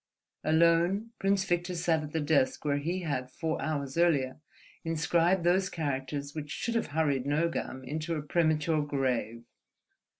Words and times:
Alone, 0.43 1.11
Prince 1.19 1.45
Victor 1.45 1.75
sat 1.75 2.01
at 2.01 2.11
the 2.11 2.19
desk 2.19 2.65
where 2.65 2.79
he 2.79 3.01
had, 3.03 3.29
four 3.29 3.61
hours 3.61 3.99
earlier, 3.99 4.39
inscribed 4.83 5.43
those 5.43 5.69
characters 5.69 6.33
which 6.33 6.49
should 6.49 6.73
have 6.73 6.87
hurried 6.87 7.27
Nogam 7.27 7.83
into 7.83 8.15
a 8.15 8.23
premature 8.23 8.81
grave. 8.81 9.43